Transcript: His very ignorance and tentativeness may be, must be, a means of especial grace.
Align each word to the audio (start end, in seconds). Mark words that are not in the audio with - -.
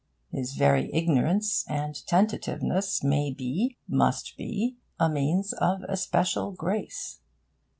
His 0.31 0.55
very 0.55 0.89
ignorance 0.95 1.63
and 1.69 1.93
tentativeness 2.07 3.03
may 3.03 3.31
be, 3.31 3.77
must 3.87 4.35
be, 4.35 4.77
a 4.99 5.07
means 5.07 5.53
of 5.53 5.83
especial 5.87 6.53
grace. 6.53 7.19